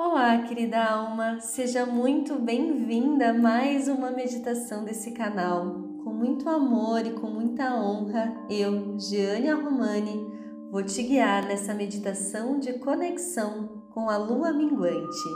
Olá, 0.00 0.38
querida 0.42 0.80
alma, 0.80 1.40
seja 1.40 1.84
muito 1.84 2.38
bem-vinda 2.38 3.30
a 3.30 3.34
mais 3.34 3.88
uma 3.88 4.12
meditação 4.12 4.84
desse 4.84 5.10
canal. 5.10 5.74
Com 6.04 6.10
muito 6.10 6.48
amor 6.48 7.04
e 7.04 7.14
com 7.14 7.26
muita 7.26 7.74
honra, 7.74 8.32
eu, 8.48 8.96
Giane 8.96 9.50
Romani, 9.50 10.24
vou 10.70 10.84
te 10.84 11.02
guiar 11.02 11.48
nessa 11.48 11.74
meditação 11.74 12.60
de 12.60 12.74
conexão 12.74 13.82
com 13.92 14.08
a 14.08 14.16
lua 14.16 14.52
minguante. 14.52 15.28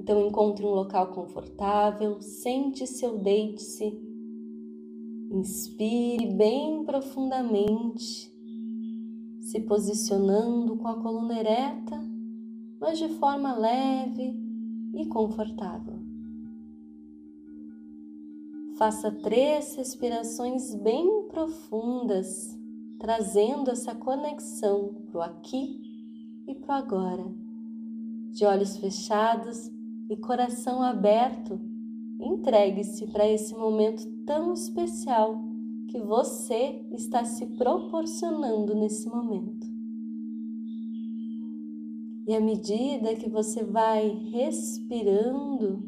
Então 0.00 0.26
encontre 0.26 0.66
um 0.66 0.70
local 0.70 1.12
confortável, 1.12 2.20
sente-se 2.20 3.06
ou 3.06 3.18
deite-se 3.18 4.07
Inspire 5.30 6.26
bem 6.32 6.84
profundamente, 6.84 8.32
se 9.42 9.60
posicionando 9.60 10.76
com 10.78 10.88
a 10.88 11.02
coluna 11.02 11.38
ereta, 11.38 12.00
mas 12.80 12.98
de 12.98 13.08
forma 13.08 13.54
leve 13.54 14.34
e 14.94 15.04
confortável. 15.06 15.98
Faça 18.78 19.10
três 19.10 19.74
respirações 19.74 20.74
bem 20.76 21.28
profundas, 21.28 22.58
trazendo 22.98 23.70
essa 23.70 23.94
conexão 23.94 24.94
para 25.10 25.18
o 25.18 25.22
aqui 25.22 25.80
e 26.46 26.54
para 26.54 26.74
o 26.74 26.78
agora. 26.78 27.24
De 28.30 28.46
olhos 28.46 28.78
fechados 28.78 29.70
e 30.08 30.16
coração 30.16 30.82
aberto, 30.82 31.60
Entregue-se 32.20 33.06
para 33.06 33.28
esse 33.28 33.54
momento 33.54 34.06
tão 34.24 34.52
especial 34.52 35.40
que 35.88 36.00
você 36.00 36.84
está 36.90 37.24
se 37.24 37.46
proporcionando 37.56 38.74
nesse 38.74 39.08
momento. 39.08 39.66
E 42.26 42.34
à 42.34 42.40
medida 42.40 43.14
que 43.14 43.30
você 43.30 43.64
vai 43.64 44.08
respirando, 44.30 45.82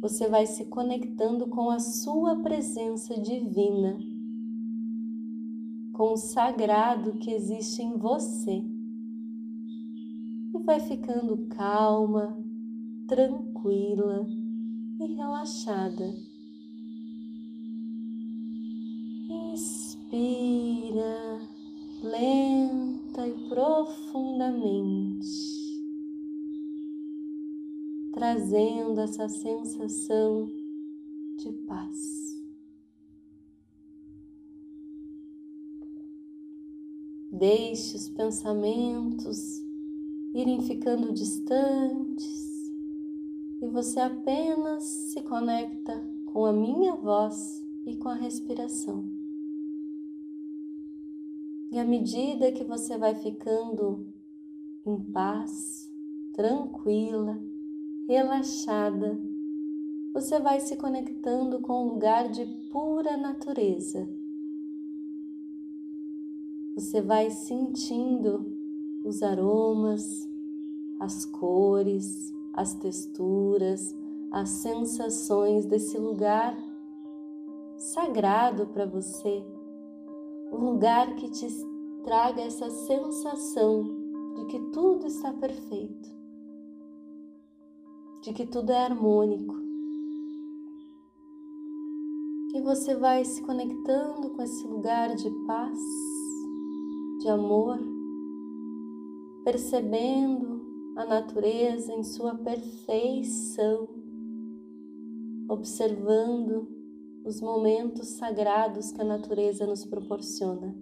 você 0.00 0.28
vai 0.28 0.46
se 0.46 0.64
conectando 0.66 1.46
com 1.48 1.68
a 1.68 1.78
sua 1.78 2.42
presença 2.42 3.20
divina, 3.20 3.98
com 5.92 6.12
o 6.12 6.16
sagrado 6.16 7.18
que 7.18 7.32
existe 7.32 7.82
em 7.82 7.98
você. 7.98 8.64
E 10.54 10.58
vai 10.64 10.80
ficando 10.80 11.46
calma, 11.48 12.43
tranquila 13.06 14.26
e 15.00 15.06
relaxada. 15.14 16.14
Inspira 19.52 20.74
lenta 22.02 23.26
e 23.26 23.48
profundamente, 23.48 25.28
trazendo 28.12 29.00
essa 29.00 29.28
sensação 29.28 30.50
de 31.38 31.52
paz. 31.66 32.24
Deixe 37.32 37.96
os 37.96 38.08
pensamentos 38.10 39.38
irem 40.34 40.60
ficando 40.62 41.12
distantes 41.12 42.53
e 43.64 43.66
você 43.66 43.98
apenas 43.98 44.82
se 44.82 45.22
conecta 45.22 46.06
com 46.26 46.44
a 46.44 46.52
minha 46.52 46.94
voz 46.94 47.66
e 47.86 47.96
com 47.96 48.10
a 48.10 48.14
respiração. 48.14 49.10
E 51.70 51.78
à 51.78 51.84
medida 51.84 52.52
que 52.52 52.62
você 52.62 52.98
vai 52.98 53.14
ficando 53.14 54.06
em 54.84 55.02
paz, 55.02 55.90
tranquila, 56.34 57.42
relaxada, 58.06 59.18
você 60.12 60.38
vai 60.38 60.60
se 60.60 60.76
conectando 60.76 61.58
com 61.60 61.86
um 61.86 61.88
lugar 61.94 62.28
de 62.28 62.44
pura 62.70 63.16
natureza. 63.16 64.06
Você 66.74 67.00
vai 67.00 67.30
sentindo 67.30 68.58
os 69.02 69.22
aromas, 69.22 70.28
as 71.00 71.24
cores, 71.24 72.34
as 72.54 72.74
texturas, 72.74 73.94
as 74.30 74.48
sensações 74.48 75.66
desse 75.66 75.98
lugar 75.98 76.56
sagrado 77.76 78.66
para 78.68 78.86
você, 78.86 79.44
um 80.52 80.70
lugar 80.70 81.14
que 81.16 81.28
te 81.30 81.46
traga 82.04 82.42
essa 82.42 82.70
sensação 82.70 83.82
de 84.36 84.44
que 84.46 84.58
tudo 84.72 85.06
está 85.06 85.32
perfeito, 85.32 86.08
de 88.22 88.32
que 88.32 88.46
tudo 88.46 88.70
é 88.70 88.84
harmônico. 88.84 89.54
E 92.54 92.60
você 92.60 92.94
vai 92.94 93.24
se 93.24 93.42
conectando 93.42 94.30
com 94.30 94.42
esse 94.42 94.64
lugar 94.66 95.14
de 95.16 95.28
paz, 95.44 95.78
de 97.20 97.28
amor, 97.28 97.78
percebendo 99.44 100.53
a 100.96 101.04
natureza 101.04 101.92
em 101.92 102.04
sua 102.04 102.36
perfeição, 102.36 103.88
observando 105.48 106.68
os 107.24 107.40
momentos 107.40 108.08
sagrados 108.10 108.92
que 108.92 109.00
a 109.00 109.04
natureza 109.04 109.66
nos 109.66 109.84
proporciona. 109.84 110.74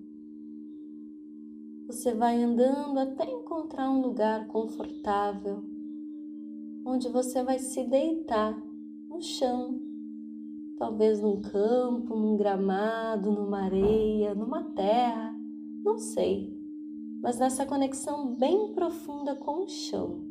Você 1.86 2.12
vai 2.14 2.42
andando 2.42 2.98
até 2.98 3.30
encontrar 3.30 3.90
um 3.90 4.02
lugar 4.02 4.46
confortável, 4.48 5.64
onde 6.84 7.08
você 7.08 7.42
vai 7.42 7.58
se 7.58 7.82
deitar 7.84 8.60
no 9.08 9.20
chão, 9.22 9.80
talvez 10.78 11.20
num 11.20 11.40
campo, 11.40 12.14
num 12.16 12.36
gramado, 12.36 13.30
numa 13.30 13.62
areia, 13.62 14.34
numa 14.34 14.64
terra, 14.72 15.34
não 15.82 15.96
sei 15.96 16.61
mas 17.22 17.38
nessa 17.38 17.64
conexão 17.64 18.34
bem 18.34 18.72
profunda 18.72 19.36
com 19.36 19.62
o 19.62 19.68
chão. 19.68 20.26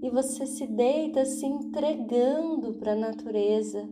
E 0.00 0.08
você 0.08 0.46
se 0.46 0.68
deita 0.68 1.24
se 1.24 1.44
entregando 1.44 2.74
para 2.74 2.92
a 2.92 2.96
natureza, 2.96 3.88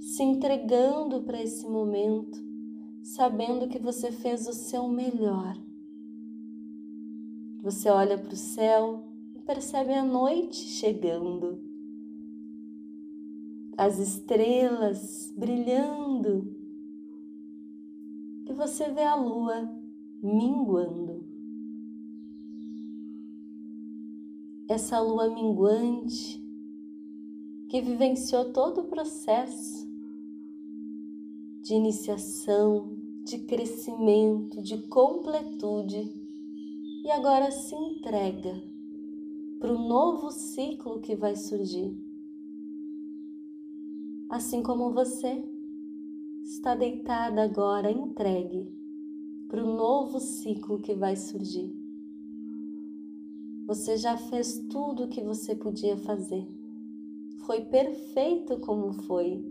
se 0.00 0.24
entregando 0.24 1.22
para 1.22 1.40
esse 1.40 1.64
momento, 1.68 2.36
sabendo 3.00 3.68
que 3.68 3.78
você 3.78 4.10
fez 4.10 4.48
o 4.48 4.52
seu 4.52 4.88
melhor. 4.88 5.56
Você 7.62 7.88
olha 7.88 8.18
para 8.18 8.32
o 8.32 8.36
céu 8.36 9.04
e 9.36 9.40
percebe 9.40 9.94
a 9.94 10.04
noite 10.04 10.56
chegando, 10.56 11.60
as 13.76 14.00
estrelas 14.00 15.32
brilhando, 15.36 16.56
e 18.48 18.52
você 18.52 18.90
vê 18.90 19.02
a 19.02 19.14
lua 19.14 19.81
minguando. 20.22 21.24
Essa 24.68 25.00
lua 25.00 25.28
minguante 25.28 26.40
que 27.68 27.80
vivenciou 27.80 28.52
todo 28.52 28.82
o 28.82 28.84
processo 28.84 29.90
de 31.62 31.74
iniciação, 31.74 32.96
de 33.24 33.38
crescimento, 33.38 34.62
de 34.62 34.78
completude 34.86 36.12
e 37.04 37.10
agora 37.10 37.50
se 37.50 37.74
entrega 37.74 38.62
para 39.58 39.72
o 39.72 39.88
novo 39.88 40.30
ciclo 40.30 41.00
que 41.00 41.16
vai 41.16 41.34
surgir. 41.34 41.96
Assim 44.28 44.62
como 44.62 44.92
você 44.92 45.44
está 46.42 46.74
deitada 46.74 47.42
agora 47.42 47.90
entregue 47.90 48.81
para 49.52 49.62
o 49.62 49.76
novo 49.76 50.18
ciclo 50.18 50.80
que 50.80 50.94
vai 50.94 51.14
surgir. 51.14 51.70
Você 53.66 53.98
já 53.98 54.16
fez 54.16 54.58
tudo 54.70 55.04
o 55.04 55.08
que 55.08 55.22
você 55.22 55.54
podia 55.54 55.94
fazer. 55.94 56.48
Foi 57.40 57.60
perfeito 57.60 58.58
como 58.60 58.94
foi. 58.94 59.44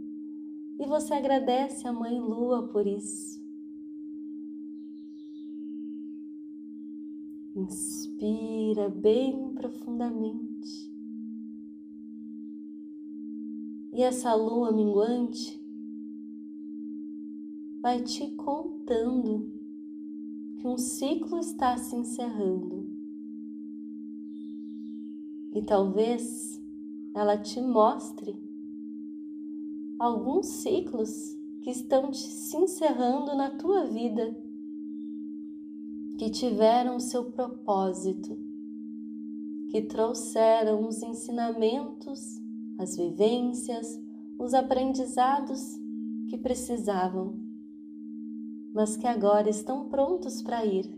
E 0.79 0.87
você 0.87 1.13
agradece 1.13 1.87
a 1.87 1.93
Mãe 1.93 2.19
Lua 2.19 2.67
por 2.69 2.87
isso. 2.87 3.39
Inspira 7.55 8.89
bem 8.89 9.53
profundamente. 9.53 10.91
E 13.93 14.01
essa 14.01 14.33
lua 14.33 14.71
minguante 14.71 15.61
vai 17.83 18.01
te 18.01 18.31
contando 18.31 19.60
que 20.61 20.67
um 20.67 20.77
ciclo 20.77 21.39
está 21.39 21.75
se 21.75 21.95
encerrando. 21.95 22.87
E 25.55 25.63
talvez 25.63 26.61
ela 27.15 27.35
te 27.35 27.59
mostre 27.59 28.39
alguns 29.97 30.45
ciclos 30.45 31.35
que 31.61 31.71
estão 31.71 32.13
se 32.13 32.55
encerrando 32.55 33.35
na 33.35 33.49
tua 33.49 33.85
vida, 33.85 34.37
que 36.19 36.29
tiveram 36.29 36.99
seu 36.99 37.31
propósito, 37.31 38.37
que 39.71 39.81
trouxeram 39.81 40.87
os 40.87 41.01
ensinamentos, 41.01 42.39
as 42.77 42.95
vivências, 42.95 43.99
os 44.37 44.53
aprendizados 44.53 45.79
que 46.29 46.37
precisavam, 46.37 47.40
mas 48.73 48.95
que 48.95 49.07
agora 49.07 49.49
estão 49.49 49.89
prontos 49.89 50.41
para 50.41 50.65
ir. 50.65 50.89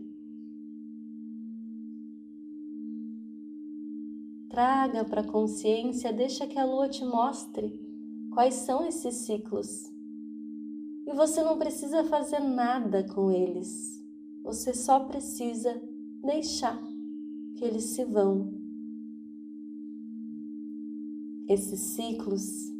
Traga 4.48 5.04
para 5.04 5.22
a 5.22 5.26
consciência, 5.26 6.12
deixa 6.12 6.46
que 6.46 6.58
a 6.58 6.64
lua 6.64 6.88
te 6.88 7.04
mostre 7.04 7.76
quais 8.30 8.54
são 8.54 8.86
esses 8.86 9.14
ciclos. 9.16 9.92
E 11.06 11.12
você 11.12 11.42
não 11.42 11.58
precisa 11.58 12.04
fazer 12.04 12.40
nada 12.40 13.04
com 13.04 13.30
eles, 13.30 14.00
você 14.42 14.72
só 14.72 15.00
precisa 15.00 15.82
deixar 16.22 16.80
que 17.56 17.64
eles 17.64 17.84
se 17.84 18.04
vão. 18.04 18.52
Esses 21.48 21.80
ciclos 21.80 22.72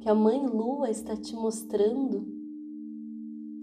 que 0.00 0.08
a 0.08 0.14
Mãe 0.14 0.46
Lua 0.46 0.90
está 0.90 1.14
te 1.16 1.34
mostrando 1.34 2.41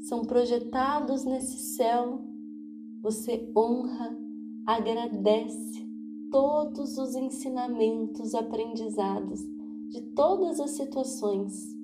são 0.09 0.23
projetados 0.23 1.23
nesse 1.23 1.75
céu. 1.75 2.25
Você 2.99 3.47
honra, 3.55 4.17
agradece 4.65 5.87
todos 6.31 6.97
os 6.97 7.15
ensinamentos 7.15 8.33
aprendizados 8.33 9.39
de 9.89 10.01
todas 10.15 10.59
as 10.59 10.71
situações, 10.71 11.77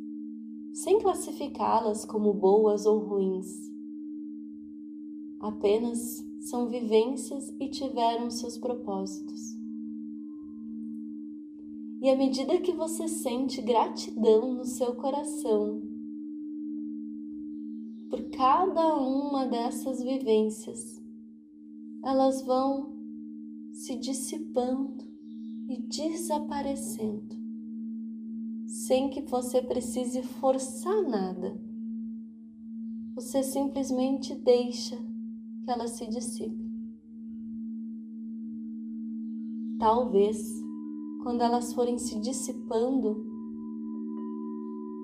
sem 0.74 1.00
classificá-las 1.00 2.04
como 2.04 2.34
boas 2.34 2.88
ou 2.88 2.98
ruins. 2.98 3.72
Apenas 5.40 6.26
são 6.40 6.68
vivências 6.68 7.54
e 7.60 7.70
tiveram 7.70 8.32
seus 8.32 8.58
propósitos. 8.58 9.56
E 12.02 12.10
à 12.10 12.16
medida 12.18 12.60
que 12.60 12.74
você 12.74 13.08
sente 13.08 13.62
gratidão 13.62 14.52
no 14.52 14.66
seu 14.66 14.96
coração 14.96 15.95
por 18.16 18.30
cada 18.30 18.96
uma 18.96 19.46
dessas 19.46 20.02
vivências, 20.02 21.04
elas 22.02 22.42
vão 22.44 22.96
se 23.74 23.98
dissipando 23.98 25.04
e 25.68 25.82
desaparecendo, 25.82 27.36
sem 28.68 29.10
que 29.10 29.22
você 29.22 29.62
precise 29.62 30.24
forçar 30.24 31.04
nada. 31.04 31.62
Você 33.16 33.44
simplesmente 33.44 34.34
deixa 34.34 34.96
que 34.96 35.70
ela 35.70 35.88
se 35.90 36.08
dissipe. 36.08 36.72
Talvez, 39.78 40.38
quando 41.22 41.42
elas 41.42 41.74
forem 41.74 41.98
se 41.98 42.18
dissipando, 42.22 43.26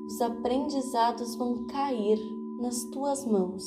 os 0.05 0.21
aprendizados 0.21 1.35
vão 1.35 1.65
cair 1.67 2.17
nas 2.61 2.83
tuas 2.91 3.25
mãos. 3.25 3.63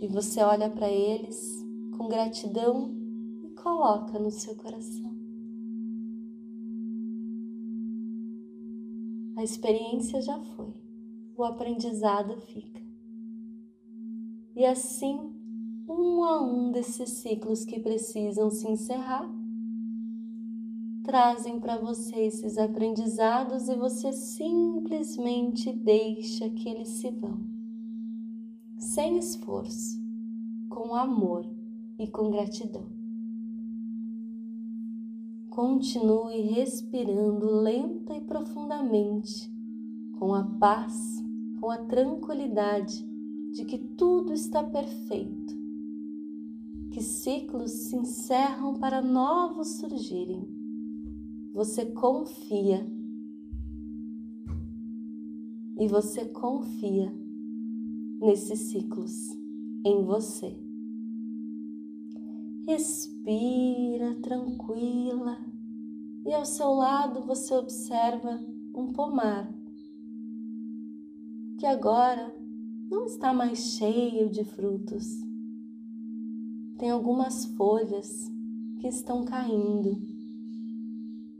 E 0.00 0.06
você 0.08 0.42
olha 0.42 0.68
para 0.68 0.90
eles 0.90 1.64
com 1.96 2.06
gratidão 2.06 2.94
e 3.42 3.48
coloca 3.54 4.18
no 4.18 4.30
seu 4.30 4.54
coração. 4.56 5.10
A 9.36 9.42
experiência 9.42 10.20
já 10.20 10.38
foi, 10.38 10.74
o 11.34 11.42
aprendizado 11.42 12.36
fica. 12.42 12.82
E 14.54 14.66
assim, 14.66 15.18
um 15.88 16.22
a 16.24 16.42
um 16.42 16.70
desses 16.70 17.08
ciclos 17.08 17.64
que 17.64 17.80
precisam 17.80 18.50
se 18.50 18.68
encerrar, 18.68 19.26
trazem 21.02 21.58
para 21.58 21.78
você 21.78 22.26
esses 22.26 22.56
aprendizados 22.56 23.68
e 23.68 23.74
você 23.74 24.12
simplesmente 24.12 25.72
deixa 25.72 26.48
que 26.48 26.68
eles 26.68 26.88
se 26.88 27.10
vão, 27.10 27.40
sem 28.78 29.18
esforço, 29.18 30.00
com 30.68 30.94
amor 30.94 31.44
e 31.98 32.06
com 32.06 32.30
gratidão. 32.30 32.86
Continue 35.50 36.40
respirando 36.40 37.46
lenta 37.46 38.14
e 38.14 38.20
profundamente, 38.20 39.52
com 40.18 40.32
a 40.34 40.44
paz, 40.44 41.22
com 41.60 41.68
a 41.68 41.78
tranquilidade 41.78 43.04
de 43.52 43.64
que 43.64 43.76
tudo 43.76 44.32
está 44.32 44.62
perfeito, 44.62 45.54
que 46.90 47.02
ciclos 47.02 47.70
se 47.70 47.96
encerram 47.96 48.74
para 48.74 49.02
novos 49.02 49.76
surgirem. 49.76 50.61
Você 51.52 51.86
confia 51.86 52.86
e 55.78 55.86
você 55.86 56.24
confia 56.26 57.12
nesses 58.20 58.58
ciclos 58.70 59.30
em 59.84 60.02
você. 60.04 60.56
Respira 62.66 64.14
tranquila 64.22 65.38
e 66.24 66.32
ao 66.32 66.44
seu 66.44 66.70
lado 66.70 67.20
você 67.26 67.54
observa 67.54 68.40
um 68.74 68.92
pomar 68.92 69.52
que 71.58 71.66
agora 71.66 72.34
não 72.90 73.04
está 73.06 73.32
mais 73.32 73.58
cheio 73.76 74.28
de 74.28 74.44
frutos. 74.44 75.20
Tem 76.78 76.90
algumas 76.90 77.44
folhas 77.44 78.30
que 78.80 78.88
estão 78.88 79.24
caindo, 79.24 80.11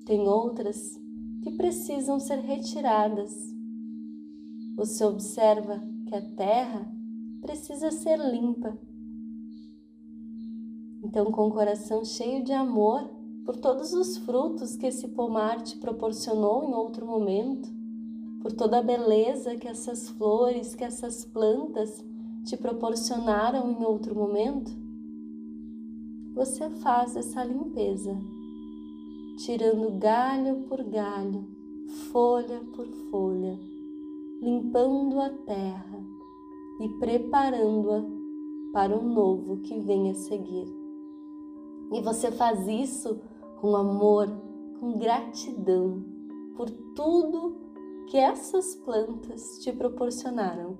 tem 0.05 0.27
outras 0.29 0.99
que 1.43 1.51
precisam 1.53 2.19
ser 2.21 2.39
retiradas. 2.39 3.33
Você 4.77 5.05
observa 5.05 5.83
que 6.07 6.15
a 6.15 6.23
terra 6.35 6.91
precisa 7.41 7.91
ser 7.91 8.19
limpa 8.19 8.79
então, 11.03 11.33
com 11.33 11.49
o 11.49 11.51
coração 11.51 12.05
cheio 12.05 12.45
de 12.45 12.53
amor 12.53 13.11
por 13.45 13.57
todos 13.57 13.93
os 13.93 14.19
frutos 14.19 14.77
que 14.77 14.87
esse 14.87 15.09
pomar 15.09 15.61
te 15.61 15.77
proporcionou 15.77 16.65
em 16.65 16.73
outro 16.73 17.05
momento, 17.05 17.69
por 18.41 18.53
toda 18.53 18.79
a 18.79 18.83
beleza 18.83 19.57
que 19.57 19.67
essas 19.67 20.09
flores, 20.11 20.77
que 20.77 20.85
essas 20.85 21.25
plantas 21.25 22.05
te 22.45 22.57
proporcionaram 22.57 23.73
em 23.73 23.85
outro 23.85 24.15
momento, 24.15 24.71
você 26.35 26.71
faz 26.71 27.17
essa 27.17 27.43
limpeza, 27.43 28.17
tirando 29.45 29.99
galho 29.99 30.63
por 30.69 30.85
galho, 30.85 31.45
folha 32.13 32.61
por 32.77 32.87
folha, 33.11 33.59
limpando 34.41 35.21
a 35.21 35.31
terra 35.31 35.99
e 36.81 36.89
preparando-a 37.01 38.05
para 38.73 38.97
o 38.97 39.03
novo 39.03 39.59
que 39.59 39.81
vem 39.81 40.11
a 40.11 40.15
seguir. 40.15 40.69
E 41.93 42.01
você 42.03 42.31
faz 42.31 42.69
isso 42.69 43.21
com 43.61 43.75
amor, 43.75 44.29
com 44.79 44.97
gratidão 44.97 46.05
por 46.57 46.71
tudo 46.95 47.57
que 48.07 48.17
essas 48.17 48.77
plantas 48.77 49.59
te 49.59 49.73
proporcionaram. 49.73 50.79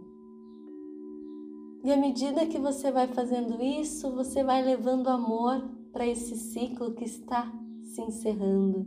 E 1.83 1.93
à 1.93 1.97
medida 1.97 2.47
que 2.47 2.61
você 2.61 2.93
vai 2.93 3.09
fazendo 3.09 3.61
isso, 3.61 4.09
você 4.13 4.45
vai 4.45 4.63
levando 4.63 5.09
amor 5.09 5.69
para 5.93 6.07
esse 6.07 6.37
ciclo 6.37 6.93
que 6.93 7.05
está 7.05 7.53
se 7.93 8.01
encerrando, 8.01 8.87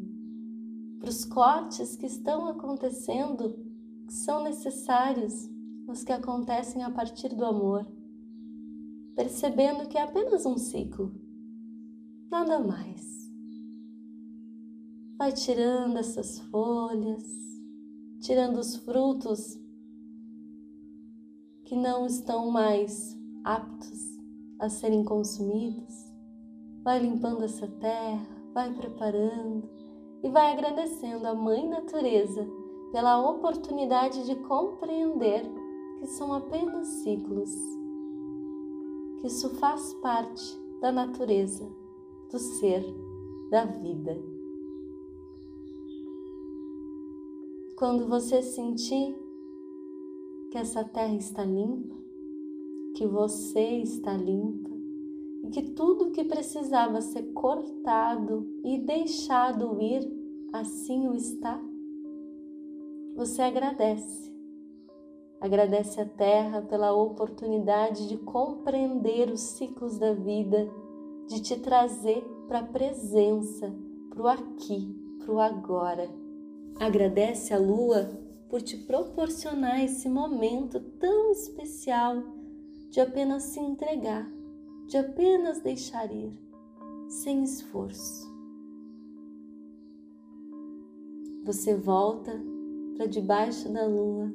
para 1.00 1.10
os 1.10 1.24
cortes 1.26 1.96
que 1.96 2.08
estão 2.08 2.48
acontecendo, 2.48 3.54
que 4.08 4.14
são 4.14 4.44
necessários, 4.44 5.48
mas 5.86 6.04
que 6.04 6.12
acontecem 6.12 6.84
a 6.84 6.90
partir 6.90 7.30
do 7.30 7.46
amor, 7.46 7.86
percebendo 9.16 9.88
que 9.88 9.98
é 9.98 10.02
apenas 10.02 10.46
um 10.46 10.58
ciclo 10.58 11.14
nada 12.32 12.60
mais. 12.60 13.32
Vai 15.18 15.32
tirando 15.32 15.98
essas 15.98 16.40
folhas, 16.40 17.24
tirando 18.22 18.58
os 18.58 18.76
frutos 18.76 19.58
que 21.64 21.76
não 21.76 22.08
estão 22.08 22.50
mais 22.50 23.16
aptos 23.44 24.18
a 24.60 24.68
serem 24.68 25.06
consumidos. 25.06 26.12
Vai 26.84 27.00
limpando 27.00 27.44
essa 27.44 27.68
terra, 27.68 28.35
vai 28.56 28.74
preparando 28.74 29.70
e 30.24 30.30
vai 30.30 30.54
agradecendo 30.54 31.28
a 31.28 31.36
Mãe 31.36 31.68
Natureza 31.68 32.48
pela 32.90 33.30
oportunidade 33.30 34.26
de 34.26 34.34
compreender 34.48 35.44
que 36.00 36.08
são 36.08 36.32
apenas 36.32 36.88
ciclos, 37.04 37.52
que 39.20 39.28
isso 39.28 39.50
faz 39.56 39.94
parte 39.96 40.58
da 40.80 40.90
natureza 40.90 41.70
do 42.32 42.40
ser, 42.40 42.82
da 43.52 43.66
vida. 43.66 44.18
Quando 47.76 48.08
você 48.08 48.42
sentir 48.42 49.14
que 50.50 50.58
essa 50.58 50.82
terra 50.86 51.16
está 51.16 51.44
limpa, 51.44 51.94
que 52.96 53.06
você 53.06 53.82
está 53.82 54.14
limpa 54.14 54.75
e 55.46 55.48
que 55.48 55.62
tudo 55.62 56.10
que 56.10 56.24
precisava 56.24 57.02
ser 57.02 57.32
cortado 57.34 58.48
e 58.64 58.80
deixado 58.80 59.80
ir, 59.80 60.02
assim 60.52 61.08
o 61.08 61.14
está, 61.14 61.62
você 63.16 63.44
agradece. 63.44 64.34
Agradece 65.40 66.02
a 66.02 66.06
terra 66.06 66.64
pela 66.64 66.94
oportunidade 66.94 68.08
de 68.08 68.18
compreender 68.18 69.30
os 69.30 69.42
ciclos 69.42 70.00
da 70.00 70.14
vida, 70.14 70.68
de 71.28 71.42
te 71.42 71.60
trazer 71.60 72.24
para 72.48 72.60
a 72.60 72.66
presença, 72.66 73.72
para 74.10 74.24
o 74.24 74.28
aqui, 74.28 74.96
para 75.20 75.32
o 75.32 75.40
agora. 75.40 76.10
Agradece 76.80 77.54
a 77.54 77.60
lua 77.60 78.10
por 78.50 78.64
te 78.64 78.78
proporcionar 78.78 79.84
esse 79.84 80.10
momento 80.10 80.80
tão 81.00 81.32
especial 81.32 82.24
de 82.90 83.00
apenas 83.00 83.44
se 83.44 83.60
entregar, 83.60 84.28
de 84.88 84.98
apenas 84.98 85.62
deixar 85.62 86.14
ir, 86.14 86.32
sem 87.08 87.44
esforço. 87.44 88.34
Você 91.44 91.76
volta 91.76 92.32
para 92.96 93.06
debaixo 93.06 93.72
da 93.72 93.86
lua, 93.86 94.34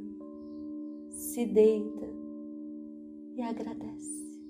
se 1.11 1.47
deita 1.47 2.09
e 3.35 3.43
agradece. 3.43 4.41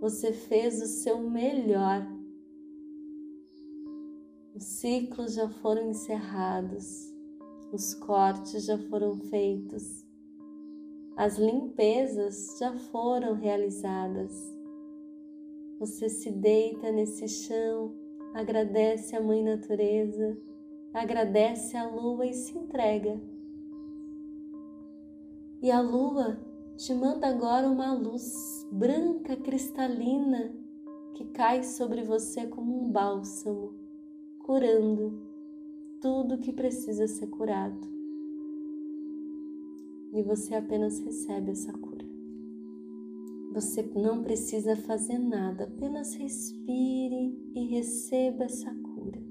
Você 0.00 0.32
fez 0.32 0.82
o 0.82 0.86
seu 0.86 1.18
melhor. 1.20 2.06
Os 4.54 4.64
ciclos 4.64 5.34
já 5.34 5.48
foram 5.48 5.90
encerrados, 5.90 7.12
os 7.72 7.94
cortes 7.94 8.64
já 8.64 8.76
foram 8.76 9.16
feitos, 9.16 10.04
as 11.16 11.38
limpezas 11.38 12.58
já 12.58 12.76
foram 12.76 13.34
realizadas. 13.34 14.51
Você 15.82 16.08
se 16.08 16.30
deita 16.30 16.92
nesse 16.92 17.26
chão, 17.26 17.92
agradece 18.32 19.16
a 19.16 19.20
Mãe 19.20 19.42
Natureza, 19.42 20.38
agradece 20.94 21.76
a 21.76 21.90
lua 21.90 22.24
e 22.24 22.32
se 22.32 22.56
entrega. 22.56 23.20
E 25.60 25.72
a 25.72 25.80
lua 25.80 26.38
te 26.76 26.94
manda 26.94 27.26
agora 27.26 27.68
uma 27.68 27.92
luz 27.94 28.64
branca 28.70 29.34
cristalina 29.34 30.54
que 31.14 31.24
cai 31.32 31.64
sobre 31.64 32.04
você 32.04 32.46
como 32.46 32.80
um 32.80 32.88
bálsamo, 32.88 33.74
curando 34.38 35.20
tudo 36.00 36.38
que 36.38 36.52
precisa 36.52 37.08
ser 37.08 37.26
curado. 37.26 37.88
E 40.12 40.22
você 40.22 40.54
apenas 40.54 41.00
recebe 41.00 41.50
essa 41.50 41.72
cura. 41.72 42.11
Você 43.52 43.82
não 43.82 44.22
precisa 44.22 44.74
fazer 44.74 45.18
nada, 45.18 45.64
apenas 45.64 46.14
respire 46.14 47.38
e 47.54 47.66
receba 47.66 48.44
essa 48.44 48.74
cura. 48.74 49.22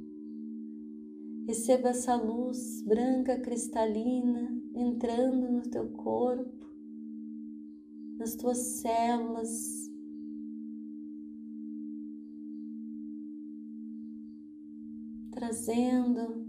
Receba 1.47 1.89
essa 1.89 2.15
luz 2.15 2.83
branca 2.83 3.39
cristalina 3.39 4.55
entrando 4.75 5.49
no 5.49 5.63
teu 5.63 5.89
corpo, 5.89 6.67
nas 8.19 8.35
tuas 8.35 8.59
células. 8.59 9.89
Trazendo 15.31 16.45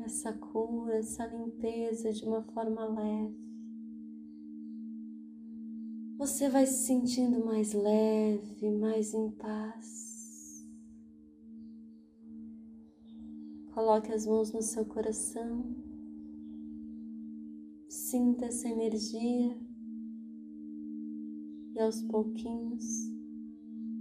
essa 0.00 0.32
cura, 0.32 0.96
essa 0.96 1.24
limpeza 1.26 2.12
de 2.12 2.24
uma 2.24 2.42
forma 2.42 2.84
leve. 2.86 3.53
Você 6.24 6.48
vai 6.48 6.64
se 6.64 6.86
sentindo 6.86 7.44
mais 7.44 7.74
leve, 7.74 8.70
mais 8.70 9.12
em 9.12 9.30
paz. 9.32 10.66
Coloque 13.74 14.10
as 14.10 14.24
mãos 14.24 14.50
no 14.50 14.62
seu 14.62 14.86
coração. 14.86 15.76
Sinta 17.90 18.46
essa 18.46 18.66
energia 18.66 19.54
e 21.74 21.78
aos 21.78 22.00
pouquinhos, 22.04 22.82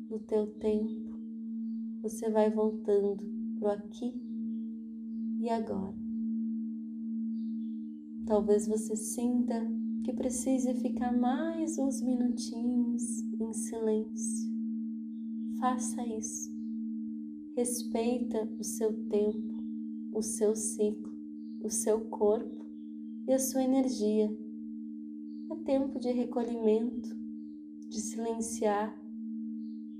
no 0.09 0.17
teu 0.19 0.47
tempo, 0.59 1.19
você 2.01 2.29
vai 2.29 2.49
voltando 2.49 3.17
pro 3.59 3.67
aqui 3.67 4.13
e 5.41 5.49
agora. 5.49 5.97
Talvez 8.25 8.65
você 8.65 8.95
sinta 8.95 9.82
que 10.03 10.11
precise 10.11 10.73
ficar 10.73 11.17
mais 11.17 11.77
uns 11.79 12.01
minutinhos 12.01 13.23
em 13.39 13.53
silêncio. 13.53 14.51
Faça 15.57 16.05
isso. 16.05 16.51
Respeita 17.55 18.49
o 18.59 18.63
seu 18.63 18.91
tempo, 19.07 19.63
o 20.11 20.21
seu 20.21 20.55
ciclo, 20.55 21.13
o 21.61 21.69
seu 21.69 22.01
corpo 22.01 22.65
e 23.27 23.31
a 23.31 23.39
sua 23.39 23.63
energia. 23.63 24.29
É 25.49 25.55
tempo 25.63 25.97
de 25.97 26.11
recolhimento 26.11 27.15
de 27.87 28.01
silenciar 28.01 28.99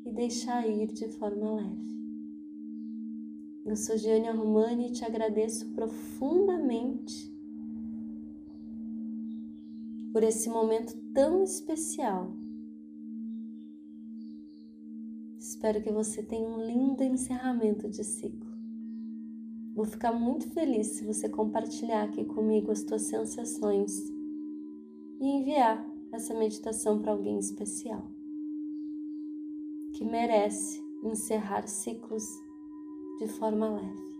e 0.05 0.11
deixar 0.11 0.67
ir 0.67 0.91
de 0.91 1.07
forma 1.07 1.53
leve. 1.53 1.93
Eu 3.65 3.77
sou 3.77 3.97
Giane 3.97 4.29
Romani 4.31 4.87
e 4.87 4.91
te 4.91 5.05
agradeço 5.05 5.71
profundamente 5.71 7.32
por 10.13 10.23
esse 10.23 10.47
momento 10.47 10.95
tão 11.11 11.43
especial. 11.43 12.31
Espero 15.39 15.81
que 15.81 15.91
você 15.91 16.21
tenha 16.21 16.47
um 16.47 16.63
lindo 16.63 17.03
encerramento 17.03 17.89
de 17.89 18.03
ciclo. 18.03 18.53
Vou 19.75 19.85
ficar 19.85 20.13
muito 20.13 20.47
feliz 20.51 20.87
se 20.87 21.03
você 21.03 21.27
compartilhar 21.27 22.03
aqui 22.03 22.23
comigo 22.23 22.71
as 22.71 22.83
tuas 22.83 23.01
sensações 23.01 23.91
e 25.19 25.25
enviar 25.25 25.83
essa 26.11 26.35
meditação 26.35 27.01
para 27.01 27.11
alguém 27.11 27.39
especial 27.39 28.07
que 29.93 30.05
merece 30.05 30.79
encerrar 31.03 31.67
ciclos 31.67 32.23
de 33.19 33.27
forma 33.27 33.69
leve, 33.69 34.13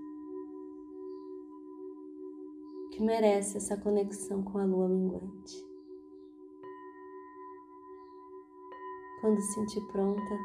que 2.91 3.01
merece 3.01 3.57
essa 3.57 3.77
conexão 3.77 4.43
com 4.43 4.57
a 4.57 4.65
lua 4.65 4.87
minguante. 4.87 5.72
Quando 9.23 9.39
sentir 9.39 9.79
pronta, 9.87 10.37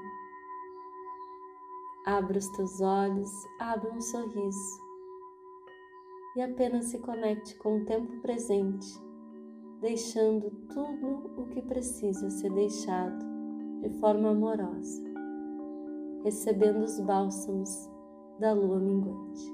abra 2.06 2.38
os 2.38 2.48
teus 2.50 2.80
olhos, 2.80 3.28
abra 3.58 3.92
um 3.92 4.00
sorriso 4.00 4.80
e 6.36 6.42
apenas 6.42 6.84
se 6.84 7.00
conecte 7.00 7.58
com 7.58 7.78
o 7.78 7.84
tempo 7.84 8.20
presente 8.20 8.86
deixando 9.80 10.48
tudo 10.72 11.28
o 11.36 11.46
que 11.46 11.60
precisa 11.62 12.30
ser 12.30 12.52
deixado 12.52 13.18
de 13.80 13.90
forma 13.98 14.30
amorosa, 14.30 15.02
recebendo 16.22 16.84
os 16.84 17.00
bálsamos 17.00 17.90
da 18.38 18.52
lua 18.52 18.78
minguante. 18.78 19.52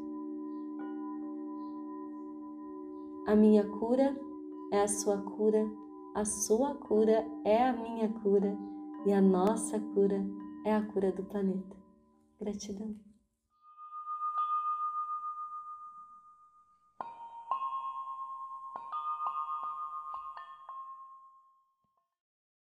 A 3.27 3.35
minha 3.35 3.67
cura 3.79 4.15
é 4.71 4.83
a 4.83 4.89
sua 4.89 5.17
cura, 5.23 5.67
a 6.15 6.27
sua 6.27 6.75
cura 6.75 7.27
é 7.43 7.67
a 7.67 7.73
minha 7.73 8.11
cura 8.21 8.74
e 9.05 9.13
a 9.13 9.21
nossa 9.21 9.79
cura 9.79 10.25
é 10.65 10.75
a 10.75 10.83
cura 10.83 11.13
do 11.13 11.23
planeta. 11.25 11.77
Gratidão. 12.41 13.14